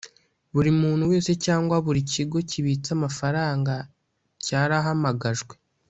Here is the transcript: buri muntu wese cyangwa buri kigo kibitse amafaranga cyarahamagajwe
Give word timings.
buri 0.53 0.69
muntu 0.81 1.03
wese 1.11 1.31
cyangwa 1.45 1.75
buri 1.85 2.01
kigo 2.11 2.37
kibitse 2.49 2.89
amafaranga 2.97 3.73
cyarahamagajwe 4.45 5.55